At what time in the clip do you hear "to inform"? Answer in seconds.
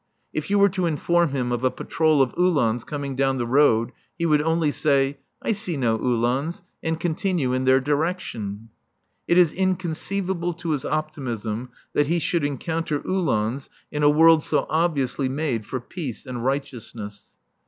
0.69-1.29